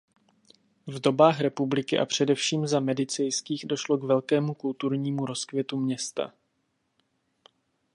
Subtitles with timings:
[0.87, 6.33] V dobách republiky a především za Medicejských došlo k velkému kulturnímu rozkvětu města.